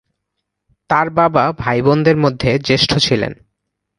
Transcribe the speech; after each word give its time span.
তার 0.89 1.07
বাবা 1.09 1.43
ভাইবোনদের 1.57 2.17
মধ্যে 2.17 2.49
জ্যেষ্ঠ 2.59 2.91
ছিলেন। 2.97 3.33